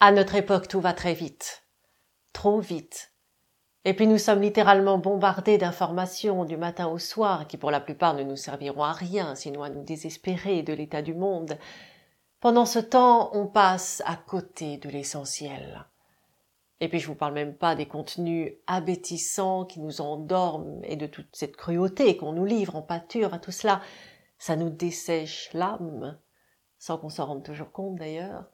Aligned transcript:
À 0.00 0.12
notre 0.12 0.36
époque, 0.36 0.68
tout 0.68 0.80
va 0.80 0.92
très 0.92 1.12
vite. 1.12 1.64
Trop 2.32 2.60
vite. 2.60 3.12
Et 3.84 3.94
puis 3.94 4.06
nous 4.06 4.18
sommes 4.18 4.42
littéralement 4.42 4.96
bombardés 4.96 5.58
d'informations 5.58 6.44
du 6.44 6.56
matin 6.56 6.86
au 6.86 6.98
soir 6.98 7.48
qui 7.48 7.56
pour 7.56 7.72
la 7.72 7.80
plupart 7.80 8.14
ne 8.14 8.22
nous 8.22 8.36
serviront 8.36 8.84
à 8.84 8.92
rien, 8.92 9.34
sinon 9.34 9.64
à 9.64 9.70
nous 9.70 9.82
désespérer 9.82 10.62
de 10.62 10.72
l'état 10.72 11.02
du 11.02 11.14
monde. 11.14 11.58
Pendant 12.38 12.64
ce 12.64 12.78
temps, 12.78 13.30
on 13.34 13.48
passe 13.48 14.00
à 14.06 14.14
côté 14.14 14.76
de 14.76 14.88
l'essentiel. 14.88 15.86
Et 16.78 16.88
puis 16.88 17.00
je 17.00 17.08
vous 17.08 17.16
parle 17.16 17.34
même 17.34 17.56
pas 17.56 17.74
des 17.74 17.86
contenus 17.86 18.52
abétissants 18.68 19.64
qui 19.64 19.80
nous 19.80 20.00
endorment 20.00 20.80
et 20.84 20.94
de 20.94 21.06
toute 21.08 21.34
cette 21.34 21.56
cruauté 21.56 22.16
qu'on 22.16 22.32
nous 22.32 22.44
livre 22.44 22.76
en 22.76 22.82
pâture 22.82 23.34
à 23.34 23.40
tout 23.40 23.50
cela. 23.50 23.80
Ça 24.38 24.54
nous 24.54 24.70
dessèche 24.70 25.50
l'âme, 25.54 26.16
sans 26.78 26.98
qu'on 26.98 27.08
s'en 27.08 27.26
rende 27.26 27.42
toujours 27.42 27.72
compte 27.72 27.96
d'ailleurs. 27.96 28.44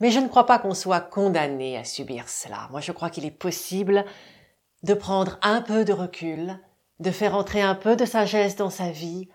Mais 0.00 0.10
je 0.10 0.18
ne 0.18 0.28
crois 0.28 0.46
pas 0.46 0.58
qu'on 0.58 0.74
soit 0.74 1.00
condamné 1.00 1.76
à 1.76 1.84
subir 1.84 2.28
cela. 2.28 2.68
Moi 2.70 2.80
je 2.80 2.92
crois 2.92 3.10
qu'il 3.10 3.24
est 3.24 3.30
possible 3.30 4.04
de 4.82 4.94
prendre 4.94 5.38
un 5.42 5.62
peu 5.62 5.84
de 5.84 5.92
recul, 5.92 6.58
de 7.00 7.10
faire 7.10 7.34
entrer 7.34 7.62
un 7.62 7.74
peu 7.74 7.96
de 7.96 8.04
sagesse 8.04 8.56
dans 8.56 8.70
sa 8.70 8.90
vie, 8.90 9.28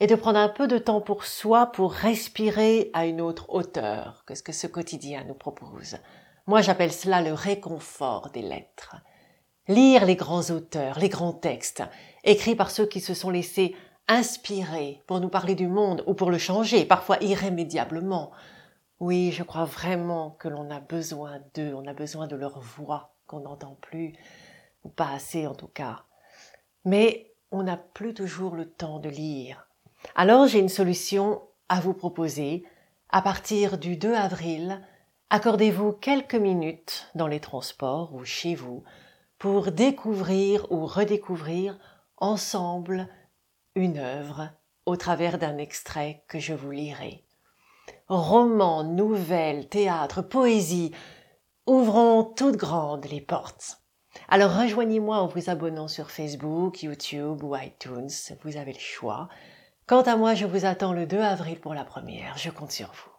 et 0.00 0.06
de 0.06 0.14
prendre 0.14 0.38
un 0.38 0.48
peu 0.48 0.68
de 0.68 0.78
temps 0.78 1.00
pour 1.00 1.24
soi 1.24 1.66
pour 1.66 1.92
respirer 1.92 2.90
à 2.92 3.06
une 3.06 3.20
autre 3.20 3.46
hauteur 3.48 4.22
que 4.26 4.34
ce 4.34 4.42
que 4.42 4.52
ce 4.52 4.66
quotidien 4.66 5.24
nous 5.26 5.34
propose. 5.34 5.96
Moi 6.46 6.62
j'appelle 6.62 6.92
cela 6.92 7.20
le 7.20 7.32
réconfort 7.32 8.30
des 8.30 8.42
lettres. 8.42 8.96
Lire 9.66 10.06
les 10.06 10.16
grands 10.16 10.50
auteurs, 10.50 10.98
les 10.98 11.08
grands 11.08 11.32
textes, 11.32 11.82
écrits 12.24 12.54
par 12.54 12.70
ceux 12.70 12.86
qui 12.86 13.00
se 13.00 13.12
sont 13.12 13.30
laissés 13.30 13.74
inspirer 14.06 15.02
pour 15.06 15.20
nous 15.20 15.28
parler 15.28 15.54
du 15.54 15.66
monde 15.66 16.02
ou 16.06 16.14
pour 16.14 16.30
le 16.30 16.38
changer, 16.38 16.86
parfois 16.86 17.18
irrémédiablement. 17.20 18.30
Oui, 19.00 19.30
je 19.30 19.44
crois 19.44 19.64
vraiment 19.64 20.30
que 20.30 20.48
l'on 20.48 20.70
a 20.70 20.80
besoin 20.80 21.38
d'eux, 21.54 21.72
on 21.72 21.86
a 21.86 21.92
besoin 21.92 22.26
de 22.26 22.34
leur 22.34 22.58
voix 22.58 23.14
qu'on 23.26 23.40
n'entend 23.40 23.76
plus 23.80 24.14
ou 24.82 24.88
pas 24.88 25.10
assez 25.10 25.46
en 25.46 25.54
tout 25.54 25.68
cas. 25.68 26.04
Mais 26.84 27.32
on 27.52 27.62
n'a 27.62 27.76
plus 27.76 28.12
toujours 28.12 28.56
le 28.56 28.68
temps 28.68 28.98
de 28.98 29.08
lire. 29.08 29.68
Alors 30.16 30.48
j'ai 30.48 30.58
une 30.58 30.68
solution 30.68 31.42
à 31.68 31.80
vous 31.80 31.94
proposer. 31.94 32.64
À 33.10 33.22
partir 33.22 33.78
du 33.78 33.96
2 33.96 34.14
avril, 34.14 34.84
accordez-vous 35.30 35.92
quelques 35.92 36.34
minutes 36.34 37.08
dans 37.14 37.28
les 37.28 37.40
transports 37.40 38.14
ou 38.14 38.24
chez 38.24 38.56
vous 38.56 38.82
pour 39.38 39.70
découvrir 39.70 40.70
ou 40.72 40.86
redécouvrir 40.86 41.78
ensemble 42.16 43.08
une 43.76 43.98
œuvre 43.98 44.50
au 44.86 44.96
travers 44.96 45.38
d'un 45.38 45.58
extrait 45.58 46.24
que 46.26 46.40
je 46.40 46.54
vous 46.54 46.72
lirai. 46.72 47.27
Romans, 48.08 48.84
nouvelles, 48.84 49.68
théâtre, 49.68 50.22
poésie, 50.22 50.92
ouvrons 51.66 52.24
toutes 52.24 52.56
grandes 52.56 53.04
les 53.04 53.20
portes. 53.20 53.82
Alors 54.28 54.56
rejoignez-moi 54.56 55.18
en 55.18 55.26
vous 55.26 55.50
abonnant 55.50 55.88
sur 55.88 56.10
Facebook, 56.10 56.82
YouTube 56.82 57.42
ou 57.42 57.54
iTunes, 57.54 58.08
vous 58.42 58.56
avez 58.56 58.72
le 58.72 58.78
choix. 58.78 59.28
Quant 59.86 60.00
à 60.00 60.16
moi, 60.16 60.34
je 60.34 60.46
vous 60.46 60.64
attends 60.64 60.94
le 60.94 61.06
2 61.06 61.18
avril 61.18 61.60
pour 61.60 61.74
la 61.74 61.84
première, 61.84 62.38
je 62.38 62.48
compte 62.48 62.72
sur 62.72 62.88
vous. 62.88 63.17